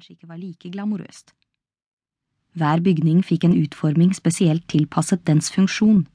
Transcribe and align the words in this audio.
kanskje 0.00 0.16
ikke 0.16 0.30
var 0.30 0.38
like 0.40 0.70
glamorøst. 0.72 1.34
Hver 2.56 2.80
bygning 2.80 3.20
fikk 3.20 3.44
en 3.44 3.52
utforming 3.52 4.14
spesielt 4.16 4.64
tilpasset 4.72 5.26
dens 5.28 5.50
funksjon. 5.52 6.06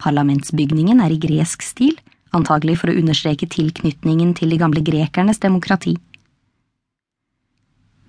Parlamentsbygningen 0.00 1.02
er 1.04 1.12
i 1.12 1.18
gresk 1.20 1.60
stil, 1.62 1.98
antagelig 2.32 2.78
for 2.80 2.88
å 2.88 2.96
understreke 2.96 3.50
tilknytningen 3.52 4.32
til 4.38 4.48
de 4.48 4.58
gamle 4.58 4.80
grekernes 4.80 5.42
demokrati. 5.44 5.98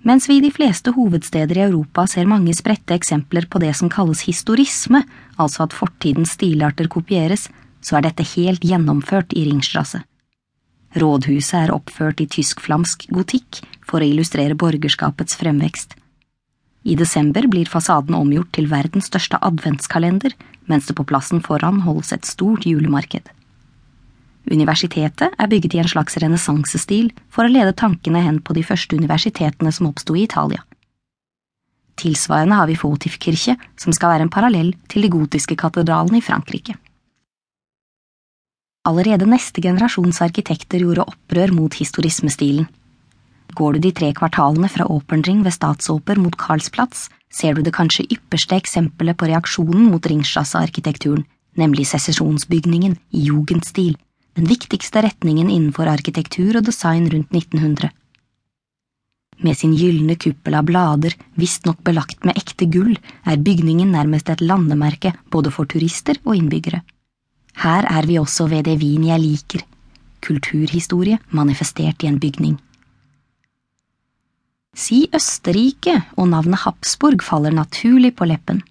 Mens 0.08 0.24
vi 0.28 0.38
i 0.38 0.44
de 0.44 0.50
fleste 0.52 0.94
hovedsteder 0.96 1.60
i 1.60 1.66
Europa 1.66 2.06
ser 2.08 2.24
mange 2.28 2.56
spredte 2.56 2.96
eksempler 2.96 3.44
på 3.44 3.60
det 3.60 3.74
som 3.76 3.92
kalles 3.92 4.24
historisme, 4.24 5.04
altså 5.36 5.66
at 5.68 5.76
fortidens 5.76 6.32
stilarter 6.38 6.88
kopieres, 6.88 7.50
så 7.84 8.00
er 8.00 8.08
dette 8.08 8.24
helt 8.34 8.64
gjennomført 8.64 9.36
i 9.36 9.44
Ringstrasse. 9.50 10.00
Rådhuset 10.94 11.56
er 11.58 11.74
oppført 11.74 12.20
i 12.22 12.28
tysk-flamsk 12.30 13.08
gotikk 13.10 13.62
for 13.82 13.98
å 13.98 14.06
illustrere 14.06 14.54
borgerskapets 14.58 15.34
fremvekst. 15.40 15.96
I 16.84 16.94
desember 17.00 17.48
blir 17.50 17.66
fasaden 17.70 18.14
omgjort 18.14 18.52
til 18.54 18.68
verdens 18.70 19.08
største 19.10 19.40
adventskalender, 19.42 20.34
mens 20.70 20.86
det 20.86 20.96
på 20.98 21.06
plassen 21.08 21.40
foran 21.42 21.80
holdes 21.86 22.12
et 22.14 22.28
stort 22.28 22.66
julemarked. 22.68 23.26
Universitetet 24.44 25.32
er 25.40 25.48
bygget 25.48 25.74
i 25.74 25.80
en 25.80 25.88
slags 25.88 26.18
renessansestil 26.20 27.10
for 27.32 27.46
å 27.46 27.52
lede 27.52 27.72
tankene 27.80 28.20
hen 28.20 28.42
på 28.44 28.54
de 28.56 28.62
første 28.62 28.96
universitetene 29.00 29.72
som 29.72 29.88
oppsto 29.88 30.14
i 30.14 30.26
Italia. 30.28 30.60
Tilsvarende 31.96 32.58
har 32.58 32.68
vi 32.68 32.76
Fotifkirche, 32.76 33.56
som 33.80 33.94
skal 33.96 34.12
være 34.12 34.26
en 34.26 34.34
parallell 34.34 34.74
til 34.90 35.06
de 35.06 35.12
gotiske 35.14 35.56
katedralene 35.56 36.20
i 36.20 36.26
Frankrike. 36.26 36.76
Allerede 38.84 39.24
neste 39.24 39.62
generasjons 39.64 40.18
arkitekter 40.20 40.82
gjorde 40.84 41.06
opprør 41.08 41.54
mot 41.56 41.72
historismestilen. 41.72 42.66
Går 43.56 43.76
du 43.76 43.78
de 43.86 43.92
tre 43.96 44.10
kvartalene 44.12 44.68
fra 44.68 44.84
Opernring 44.92 45.40
ved 45.46 45.54
Statsoper 45.56 46.20
mot 46.20 46.36
Karlsplatz, 46.36 47.06
ser 47.32 47.56
du 47.56 47.62
det 47.64 47.72
kanskje 47.72 48.04
ypperste 48.12 48.58
eksempelet 48.60 49.16
på 49.16 49.30
reaksjonen 49.30 49.88
mot 49.88 50.04
Ringstrasse-arkitekturen, 50.04 51.24
nemlig 51.56 51.86
sesesjonsbygningen 51.88 52.98
i 53.16 53.24
jugendstil, 53.30 53.94
den 54.36 54.50
viktigste 54.50 55.04
retningen 55.06 55.48
innenfor 55.48 55.88
arkitektur 55.88 56.58
og 56.58 56.66
design 56.68 57.08
rundt 57.08 57.32
1900. 57.32 57.88
Med 59.44 59.56
sin 59.58 59.72
gylne 59.78 60.18
kuppel 60.20 60.58
av 60.58 60.66
blader, 60.68 61.14
visstnok 61.40 61.80
belagt 61.86 62.26
med 62.26 62.36
ekte 62.36 62.68
gull, 62.68 62.98
er 63.24 63.40
bygningen 63.40 63.96
nærmest 63.96 64.28
et 64.28 64.44
landemerke 64.44 65.14
både 65.32 65.54
for 65.54 65.70
turister 65.70 66.20
og 66.26 66.36
innbyggere. 66.36 66.82
Her 67.62 67.86
er 67.86 68.06
vi 68.06 68.18
også 68.18 68.48
ved 68.50 68.66
det 68.66 68.78
Wien 68.82 69.04
jeg 69.06 69.22
liker, 69.22 69.64
kulturhistorie 70.24 71.18
manifestert 71.30 72.02
i 72.02 72.10
en 72.10 72.20
bygning. 72.20 72.56
Si 74.74 75.04
Østerrike, 75.14 76.00
og 76.18 76.32
navnet 76.32 76.64
Habsburg 76.64 77.22
faller 77.22 77.54
naturlig 77.54 78.16
på 78.18 78.26
leppen. 78.26 78.64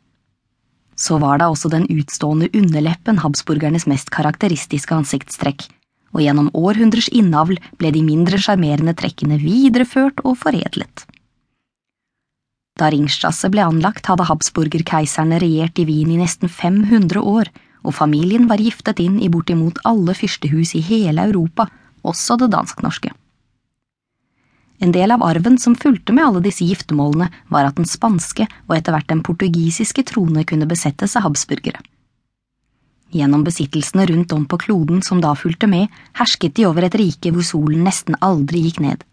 Så 0.99 1.17
var 1.17 1.39
da 1.39 1.47
også 1.49 1.71
den 1.71 1.87
utstående 1.89 2.49
underleppen 2.53 3.21
habsburgernes 3.23 3.87
mest 3.89 4.11
karakteristiske 4.13 4.93
ansiktstrekk, 4.93 5.63
og 6.13 6.21
gjennom 6.21 6.51
århundrers 6.53 7.07
innavl 7.09 7.55
ble 7.79 7.93
de 7.95 8.03
mindre 8.05 8.37
sjarmerende 8.37 8.93
trekkene 8.99 9.39
videreført 9.41 10.19
og 10.27 10.37
foredlet. 10.43 11.07
Da 12.77 12.89
Ringstrasse 12.89 13.49
ble 13.53 13.63
anlagt, 13.63 14.07
hadde 14.09 14.27
habsburgerkeiserne 14.27 15.39
regjert 15.41 15.79
i 15.79 15.87
Wien 15.87 16.11
i 16.13 16.19
nesten 16.19 16.51
500 16.51 17.21
år, 17.21 17.49
og 17.83 17.95
familien 17.95 18.47
var 18.49 18.61
giftet 18.63 19.01
inn 19.03 19.19
i 19.21 19.29
bortimot 19.31 19.81
alle 19.87 20.15
fyrstehus 20.17 20.73
i 20.79 20.83
hele 20.83 21.27
Europa, 21.29 21.67
også 22.03 22.39
det 22.41 22.51
dansk-norske. 22.55 23.11
En 24.83 24.91
del 24.91 25.13
av 25.15 25.23
arven 25.23 25.55
som 25.61 25.77
fulgte 25.79 26.11
med 26.15 26.25
alle 26.25 26.41
disse 26.43 26.65
giftermålene, 26.67 27.29
var 27.47 27.69
at 27.69 27.77
den 27.77 27.87
spanske 27.87 28.47
og 28.67 28.75
etter 28.75 28.95
hvert 28.95 29.07
den 29.11 29.23
portugisiske 29.23 30.03
trone 30.09 30.43
kunne 30.49 30.67
besettes 30.67 31.15
av 31.15 31.27
habsburgere. 31.27 31.79
Gjennom 33.13 33.45
besittelsene 33.45 34.07
rundt 34.09 34.33
om 34.33 34.47
på 34.49 34.57
kloden 34.57 35.03
som 35.05 35.21
da 35.21 35.35
fulgte 35.37 35.69
med, 35.69 35.87
hersket 36.17 36.57
de 36.57 36.65
over 36.67 36.87
et 36.87 36.97
rike 36.97 37.31
hvor 37.31 37.45
solen 37.45 37.85
nesten 37.85 38.17
aldri 38.25 38.65
gikk 38.65 38.81
ned. 38.83 39.05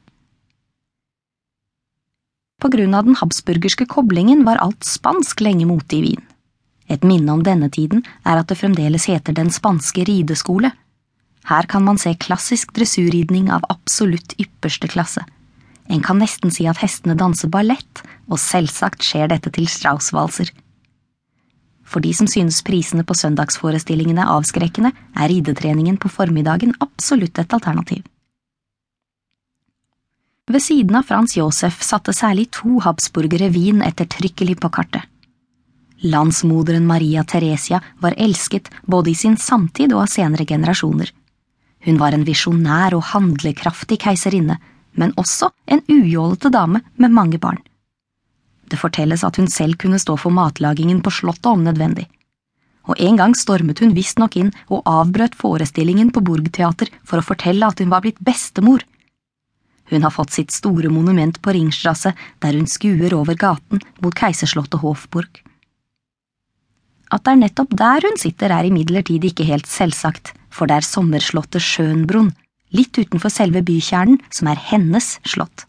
På 2.61 2.69
grunn 2.73 2.97
av 2.97 3.07
den 3.07 3.17
habsburgerske 3.21 3.87
koblingen 3.89 4.43
var 4.49 4.61
alt 4.65 4.85
spansk 4.85 5.41
lenge 5.45 5.69
mote 5.69 5.97
i 5.97 6.03
Wien. 6.05 6.25
Et 6.91 7.05
minne 7.07 7.31
om 7.33 7.43
denne 7.47 7.71
tiden 7.71 8.03
er 8.27 8.41
at 8.41 8.51
det 8.51 8.59
fremdeles 8.59 9.07
heter 9.11 9.37
Den 9.37 9.53
spanske 9.55 10.05
rideskole. 10.09 10.73
Her 11.47 11.67
kan 11.71 11.85
man 11.87 11.99
se 11.99 12.13
klassisk 12.19 12.75
dressurridning 12.77 13.51
av 13.51 13.65
absolutt 13.71 14.35
ypperste 14.43 14.91
klasse. 14.91 15.23
En 15.91 16.03
kan 16.03 16.21
nesten 16.23 16.53
si 16.55 16.67
at 16.71 16.83
hestene 16.83 17.17
danser 17.19 17.51
ballett, 17.51 18.03
og 18.31 18.39
selvsagt 18.39 19.07
skjer 19.07 19.31
dette 19.31 19.51
til 19.55 19.67
Strauss-valser. 19.71 20.51
For 21.83 22.03
de 22.03 22.13
som 22.15 22.29
synes 22.31 22.61
prisene 22.63 23.03
på 23.07 23.17
søndagsforestillingene 23.19 24.23
er 24.23 24.35
avskrekkende, 24.37 24.93
er 25.19 25.31
ridetreningen 25.33 25.99
på 25.99 26.11
formiddagen 26.13 26.77
absolutt 26.79 27.39
et 27.43 27.55
alternativ. 27.57 28.05
Ved 30.51 30.63
siden 30.63 30.97
av 30.99 31.07
Frans 31.07 31.37
Josef 31.39 31.83
satte 31.87 32.15
særlig 32.15 32.49
to 32.55 32.79
habsburgere 32.83 33.51
Wien 33.55 33.83
ettertrykkelig 33.87 34.57
på 34.63 34.71
kartet. 34.75 35.07
Landsmoderen 36.01 36.87
Maria 36.87 37.25
Theresia 37.25 37.81
var 38.01 38.15
elsket 38.17 38.71
både 38.83 39.11
i 39.11 39.15
sin 39.15 39.37
samtid 39.37 39.93
og 39.93 40.07
av 40.07 40.13
senere 40.13 40.47
generasjoner. 40.49 41.11
Hun 41.85 41.99
var 42.01 42.13
en 42.17 42.25
visjonær 42.25 42.97
og 42.97 43.05
handlekraftig 43.13 44.01
keiserinne, 44.01 44.57
men 44.97 45.13
også 45.21 45.51
en 45.67 45.83
ujålete 45.89 46.51
dame 46.53 46.81
med 46.97 47.13
mange 47.13 47.39
barn. 47.39 47.61
Det 48.71 48.79
fortelles 48.79 49.25
at 49.27 49.37
hun 49.37 49.49
selv 49.51 49.77
kunne 49.83 49.99
stå 49.99 50.17
for 50.21 50.33
matlagingen 50.33 51.03
på 51.03 51.13
slottet 51.13 51.51
om 51.51 51.65
nødvendig. 51.65 52.07
Og 52.89 52.97
en 53.01 53.19
gang 53.21 53.35
stormet 53.37 53.83
hun 53.83 53.93
visstnok 53.97 54.39
inn 54.41 54.55
og 54.69 54.87
avbrøt 54.89 55.37
forestillingen 55.37 56.13
på 56.15 56.23
Burgteater 56.25 56.89
for 57.05 57.21
å 57.21 57.27
fortelle 57.27 57.67
at 57.67 57.83
hun 57.83 57.93
var 57.93 58.05
blitt 58.05 58.21
bestemor. 58.25 58.85
Hun 59.91 60.07
har 60.07 60.15
fått 60.15 60.33
sitt 60.33 60.55
store 60.55 60.89
monument 60.89 61.41
på 61.43 61.53
Ringstrasse, 61.53 62.15
der 62.41 62.57
hun 62.57 62.69
skuer 62.71 63.15
over 63.19 63.35
gaten 63.35 63.83
mot 64.01 64.15
keiserslottet 64.17 64.81
Hofburg. 64.81 65.43
At 67.11 67.25
det 67.27 67.33
er 67.33 67.41
nettopp 67.43 67.75
der 67.79 68.07
hun 68.07 68.19
sitter, 68.21 68.53
er 68.55 68.69
imidlertid 68.69 69.25
ikke 69.27 69.47
helt 69.49 69.67
selvsagt, 69.67 70.33
for 70.51 70.71
det 70.71 70.79
er 70.79 70.87
sommerslottet 70.87 71.63
Schönbrunn, 71.63 72.31
litt 72.71 72.95
utenfor 72.99 73.33
selve 73.35 73.65
bykjernen, 73.67 74.21
som 74.31 74.51
er 74.51 74.61
hennes 74.71 75.17
slott. 75.27 75.67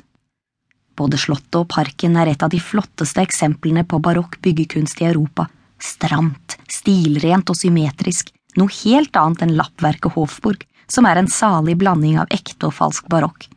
Både 0.97 1.17
slottet 1.17 1.57
og 1.57 1.69
parken 1.71 2.17
er 2.19 2.29
et 2.29 2.43
av 2.45 2.51
de 2.53 2.59
flotteste 2.61 3.23
eksemplene 3.23 3.83
på 3.89 3.97
barokk 4.03 4.37
byggekunst 4.45 5.01
i 5.01 5.07
Europa, 5.09 5.47
stramt, 5.81 6.59
stilrent 6.69 7.49
og 7.49 7.57
symmetrisk, 7.57 8.29
noe 8.59 8.69
helt 8.83 9.15
annet 9.17 9.47
enn 9.47 9.55
lappverket 9.57 10.13
Hofburg, 10.13 10.67
som 10.91 11.07
er 11.07 11.21
en 11.21 11.31
salig 11.31 11.77
blanding 11.79 12.19
av 12.21 12.29
ekte 12.35 12.67
og 12.67 12.75
falsk 12.77 13.07
barokk. 13.09 13.47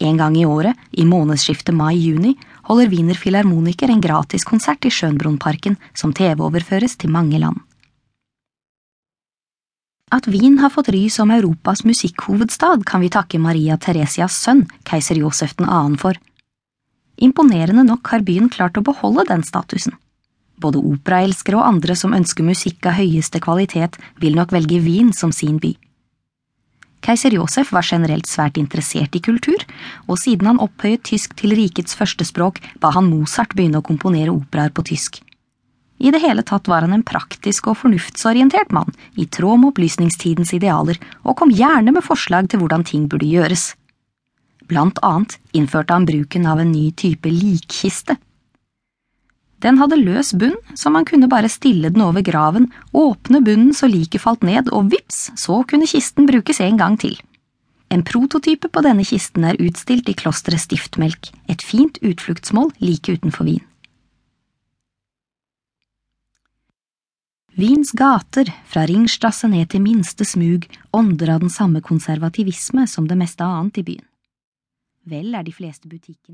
En 0.00 0.16
gang 0.18 0.36
i 0.38 0.46
året, 0.46 0.78
i 0.96 1.04
månedsskiftet 1.06 1.74
mai–juni, 1.76 2.34
holder 2.68 2.90
Wiener 2.92 3.18
Filharmoniker 3.18 3.92
en 3.92 4.02
gratiskonsert 4.04 4.84
i 4.84 4.92
Schönbrunn-parken 4.92 5.76
som 5.92 6.12
TV-overføres 6.16 6.96
til 7.00 7.12
mange 7.12 7.38
land. 7.38 7.60
At 10.14 10.28
Wien 10.30 10.60
har 10.62 10.70
fått 10.70 10.92
ry 10.94 11.08
som 11.10 11.32
Europas 11.34 11.82
musikkhovedstad, 11.84 12.84
kan 12.86 13.02
vi 13.02 13.10
takke 13.10 13.40
Maria 13.40 13.76
Theresias 13.80 14.36
sønn, 14.38 14.62
keiser 14.86 15.18
Josef 15.18 15.56
2. 15.58 15.66
for. 15.98 16.18
Imponerende 17.16 17.84
nok 17.86 18.12
har 18.12 18.22
byen 18.26 18.50
klart 18.50 18.78
å 18.78 18.84
beholde 18.84 19.26
den 19.30 19.42
statusen. 19.42 19.96
Både 20.60 20.78
operaelskere 20.78 21.58
og 21.58 21.66
andre 21.66 21.96
som 21.98 22.14
ønsker 22.14 22.46
musikk 22.46 22.86
av 22.86 22.98
høyeste 23.00 23.40
kvalitet, 23.42 23.98
vil 24.22 24.38
nok 24.38 24.54
velge 24.54 24.78
Wien 24.84 25.12
som 25.12 25.32
sin 25.32 25.58
by. 25.58 25.74
Keiser 27.04 27.34
Josef 27.36 27.68
var 27.74 27.84
generelt 27.84 28.24
svært 28.30 28.56
interessert 28.56 29.12
i 29.16 29.20
kultur, 29.20 29.60
og 30.08 30.16
siden 30.22 30.48
han 30.48 30.60
opphøyet 30.64 31.04
tysk 31.04 31.36
til 31.36 31.52
rikets 31.58 31.96
førstespråk, 31.98 32.62
ba 32.80 32.94
han 32.96 33.10
Mozart 33.10 33.52
begynne 33.52 33.82
å 33.82 33.84
komponere 33.84 34.32
operaer 34.32 34.72
på 34.72 34.86
tysk. 34.88 35.20
I 36.00 36.10
det 36.10 36.22
hele 36.24 36.42
tatt 36.42 36.66
var 36.68 36.82
han 36.84 36.96
en 36.96 37.04
praktisk 37.06 37.68
og 37.70 37.78
fornuftsorientert 37.82 38.72
mann, 38.74 38.90
i 39.20 39.28
tråd 39.28 39.60
med 39.60 39.74
opplysningstidens 39.74 40.54
idealer, 40.56 40.98
og 41.22 41.36
kom 41.38 41.52
gjerne 41.52 41.92
med 41.94 42.04
forslag 42.04 42.48
til 42.48 42.64
hvordan 42.64 42.86
ting 42.88 43.06
burde 43.12 43.28
gjøres. 43.28 43.74
Blant 44.64 44.98
annet 45.04 45.36
innførte 45.52 45.92
han 45.92 46.08
bruken 46.08 46.48
av 46.48 46.62
en 46.62 46.72
ny 46.72 46.88
type 46.96 47.28
likkiste. 47.28 48.16
Den 49.64 49.78
hadde 49.80 49.96
løs 49.96 50.34
bunn, 50.36 50.58
så 50.76 50.92
man 50.92 51.06
kunne 51.08 51.28
bare 51.32 51.48
stille 51.48 51.88
den 51.88 52.04
over 52.04 52.20
graven, 52.24 52.68
åpne 52.92 53.40
bunnen 53.44 53.72
så 53.72 53.88
liket 53.88 54.20
falt 54.20 54.44
ned, 54.44 54.68
og 54.68 54.90
vips, 54.92 55.30
så 55.40 55.62
kunne 55.68 55.88
kisten 55.88 56.28
brukes 56.28 56.60
en 56.60 56.80
gang 56.80 56.98
til. 57.00 57.16
En 57.88 58.04
prototype 58.04 58.68
på 58.68 58.82
denne 58.84 59.04
kisten 59.08 59.46
er 59.48 59.60
utstilt 59.62 60.08
i 60.10 60.16
klosteret 60.18 60.60
Stiftmelk, 60.60 61.30
et 61.48 61.64
fint 61.64 62.00
utfluktsmål 62.04 62.74
like 62.84 63.16
utenfor 63.16 63.48
Wien. 63.48 63.64
Wiens 67.54 67.92
gater, 67.94 68.48
fra 68.66 68.82
Ringstrasse 68.90 69.46
ned 69.46 69.68
til 69.70 69.84
minste 69.84 70.26
smug, 70.26 70.66
ånder 70.90 71.36
av 71.36 71.44
den 71.44 71.52
samme 71.54 71.84
konservativisme 71.86 72.88
som 72.90 73.06
det 73.06 73.16
meste 73.20 73.46
annet 73.46 73.78
i 73.78 73.86
byen. 73.86 74.08
Vel 75.06 75.36
er 75.38 75.44
de 75.46 75.52
fleste 75.54 75.86
butikkene 75.86 76.32